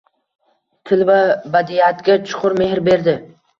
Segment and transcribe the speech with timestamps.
[0.91, 1.19] Til va
[1.57, 3.19] badiiyatga chuqur mehr berdi.